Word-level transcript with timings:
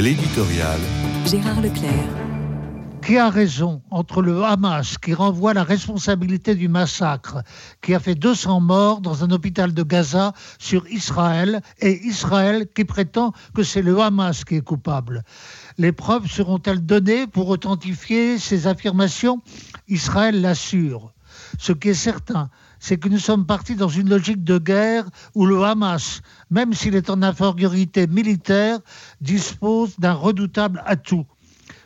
L'éditorial. 0.00 0.78
Gérard 1.26 1.60
Leclerc. 1.60 1.90
Qui 3.02 3.16
a 3.16 3.30
raison 3.30 3.82
entre 3.90 4.22
le 4.22 4.44
Hamas 4.44 4.96
qui 4.96 5.12
renvoie 5.12 5.54
la 5.54 5.64
responsabilité 5.64 6.54
du 6.54 6.68
massacre 6.68 7.42
qui 7.82 7.96
a 7.96 7.98
fait 7.98 8.14
200 8.14 8.60
morts 8.60 9.00
dans 9.00 9.24
un 9.24 9.32
hôpital 9.32 9.74
de 9.74 9.82
Gaza 9.82 10.34
sur 10.60 10.86
Israël 10.86 11.62
et 11.80 11.98
Israël 12.06 12.68
qui 12.72 12.84
prétend 12.84 13.32
que 13.56 13.64
c'est 13.64 13.82
le 13.82 13.98
Hamas 13.98 14.44
qui 14.44 14.54
est 14.54 14.60
coupable? 14.60 15.24
Les 15.78 15.90
preuves 15.90 16.30
seront-elles 16.30 16.86
données 16.86 17.26
pour 17.26 17.48
authentifier 17.48 18.38
ces 18.38 18.68
affirmations? 18.68 19.42
Israël 19.88 20.40
l'assure. 20.40 21.12
Ce 21.58 21.72
qui 21.72 21.90
est 21.90 21.94
certain, 21.94 22.50
c'est 22.78 22.98
que 22.98 23.08
nous 23.08 23.18
sommes 23.18 23.46
partis 23.46 23.74
dans 23.74 23.88
une 23.88 24.08
logique 24.08 24.44
de 24.44 24.58
guerre 24.58 25.04
où 25.34 25.46
le 25.46 25.62
Hamas, 25.62 26.20
même 26.50 26.72
s'il 26.72 26.94
est 26.94 27.10
en 27.10 27.22
infériorité 27.22 28.06
militaire, 28.06 28.78
dispose 29.20 29.98
d'un 29.98 30.12
redoutable 30.12 30.82
atout, 30.86 31.26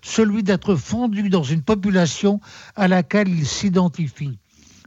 celui 0.03 0.43
d'être 0.43 0.77
fondu 0.77 1.29
dans 1.29 1.43
une 1.43 1.63
population 1.63 2.41
à 2.77 2.89
laquelle 2.89 3.29
il 3.29 3.47
s'identifie. 3.47 4.39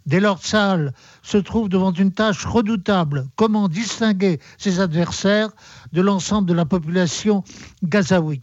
Dès 0.06 0.20
lors, 0.20 0.44
Saal 0.44 0.94
se 1.24 1.38
trouve 1.38 1.68
devant 1.68 1.92
une 1.92 2.12
tâche 2.12 2.46
redoutable. 2.46 3.28
Comment 3.36 3.68
distinguer 3.68 4.40
ses 4.60 4.80
adversaires 4.80 5.50
de 5.94 6.02
l'ensemble 6.02 6.48
de 6.48 6.54
la 6.54 6.66
population 6.66 7.44
gazaoui 7.84 8.42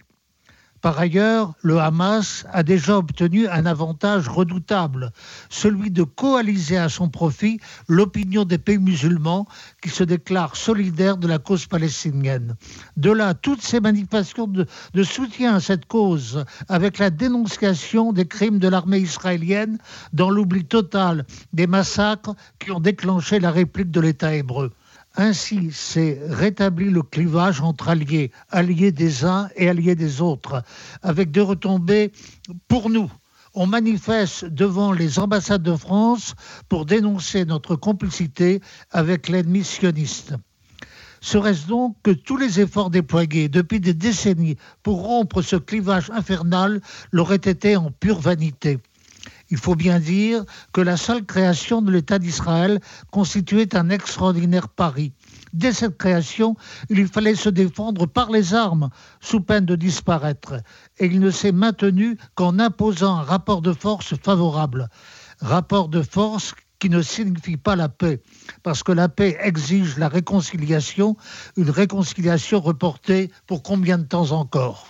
par 0.83 0.99
ailleurs, 0.99 1.55
le 1.63 1.79
Hamas 1.79 2.45
a 2.53 2.65
déjà 2.65 2.99
obtenu 2.99 3.47
un 3.47 3.67
avantage 3.67 4.29
redoutable, 4.29 5.13
celui 5.49 5.93
de 5.93 6.03
coaliser 6.03 6.77
à 6.77 6.89
son 6.89 7.09
profit 7.09 7.61
l'opinion 7.87 8.45
des 8.45 8.59
pays 8.59 8.79
musulmans 8.79 9.47
qui 9.81 9.91
se 9.91 10.03
déclarent 10.03 10.57
solidaires 10.57 11.19
de 11.19 11.29
la 11.29 11.39
cause 11.39 11.67
palestinienne. 11.67 12.57
De 12.97 13.13
là, 13.13 13.33
toutes 13.33 13.63
ces 13.63 13.79
manifestations 13.79 14.49
de, 14.49 14.67
de 14.93 15.03
soutien 15.05 15.55
à 15.55 15.61
cette 15.61 15.87
cause, 15.87 16.45
avec 16.69 16.99
la 16.99 17.11
dénonciation 17.11 18.13
des 18.13 18.27
crimes 18.27 18.59
de 18.59 18.67
l'armée 18.67 18.99
israélienne 18.99 19.79
dans 20.13 20.31
l'oubli 20.31 20.65
total 20.65 21.25
des 21.53 21.69
massacres 21.69 22.35
qui 22.59 22.73
ont 22.73 22.81
déclenché 22.81 23.39
la 23.39 23.53
réplique 23.53 23.93
de 23.93 24.01
l'État 24.01 24.35
hébreu. 24.35 24.73
Ainsi, 25.17 25.71
c'est 25.73 26.21
rétabli 26.29 26.89
le 26.89 27.03
clivage 27.03 27.61
entre 27.61 27.91
alliés, 27.91 28.31
alliés 28.51 28.93
des 28.93 29.25
uns 29.25 29.49
et 29.57 29.69
alliés 29.69 29.95
des 29.95 30.21
autres, 30.23 30.63
avec 31.03 31.31
des 31.31 31.41
retombées 31.41 32.13
pour 32.67 32.89
nous. 32.89 33.11
On 33.55 33.67
manifeste 33.67 34.47
devant 34.47 34.93
les 34.93 35.19
ambassades 35.19 35.63
de 35.63 35.77
France 35.77 36.35
pour 36.71 36.87
dénoncer 36.87 37.45
notre 37.45 37.77
complicité 37.77 38.63
avec 38.91 39.29
l'ennemi 39.29 39.63
sioniste. 39.63 40.35
Serait-ce 41.21 41.67
donc 41.69 41.97
que 42.03 42.11
tous 42.11 42.39
les 42.39 42.61
efforts 42.61 42.91
déployés 42.91 43.51
depuis 43.51 43.81
des 43.81 43.95
décennies 43.95 44.57
pour 44.83 45.03
rompre 45.03 45.43
ce 45.43 45.57
clivage 45.57 46.11
infernal 46.11 46.81
l'auraient 47.13 47.37
été 47.37 47.77
en 47.77 47.91
pure 47.91 48.19
vanité? 48.19 48.79
Il 49.53 49.59
faut 49.59 49.75
bien 49.75 50.01
dire 50.01 50.45
que 50.73 50.81
la 50.81 50.97
seule 50.97 51.27
création 51.27 51.83
de 51.83 51.93
l'État 51.93 52.19
d'Israël 52.19 52.81
constituait 53.11 53.77
un 53.77 53.91
extraordinaire 53.91 54.71
pari. 54.71 55.13
Dès 55.53 55.75
cette 55.75 55.99
création, 55.99 56.57
il 56.89 57.07
fallait 57.07 57.35
se 57.35 57.51
défendre 57.51 58.07
par 58.07 58.31
les 58.31 58.55
armes, 58.55 58.89
sous 59.21 59.43
peine 59.43 59.67
de 59.67 59.77
disparaître. 59.77 60.55
Et 60.99 61.05
il 61.05 61.21
ne 61.21 61.31
s'est 61.31 61.53
maintenu 61.53 62.17
qu'en 62.35 62.59
imposant 62.59 63.19
un 63.19 63.23
rapport 63.23 63.61
de 63.61 63.75
force 63.75 64.15
favorable. 64.17 64.89
Rapport 65.43 65.91
de 65.91 66.01
force 66.01 66.55
qui 66.79 66.89
ne 66.89 67.03
signifie 67.03 67.59
pas 67.59 67.77
la 67.77 67.91
paix, 67.91 68.23
parce 68.63 68.83
que 68.83 68.93
la 68.93 69.11
paix 69.11 69.37
exige 69.39 69.99
la 69.99 70.09
réconciliation, 70.09 71.15
une 71.59 71.71
réconciliation 71.71 72.59
reportée 72.59 73.31
pour 73.47 73.63
combien 73.63 73.99
de 73.99 74.05
temps 74.05 74.31
encore? 74.31 74.89